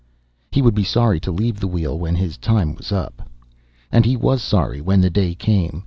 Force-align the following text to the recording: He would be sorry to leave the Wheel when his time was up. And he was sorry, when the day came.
He 0.49 0.63
would 0.63 0.73
be 0.73 0.83
sorry 0.83 1.19
to 1.19 1.31
leave 1.31 1.59
the 1.59 1.67
Wheel 1.67 1.99
when 1.99 2.15
his 2.15 2.35
time 2.35 2.73
was 2.73 2.91
up. 2.91 3.29
And 3.91 4.03
he 4.03 4.17
was 4.17 4.41
sorry, 4.41 4.81
when 4.81 4.99
the 5.01 5.11
day 5.11 5.35
came. 5.35 5.79